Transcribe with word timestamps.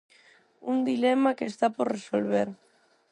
Un 0.71 0.77
dilema 0.89 1.35
que 1.37 1.45
está 1.51 1.67
por 1.77 1.87
resolver. 1.95 2.49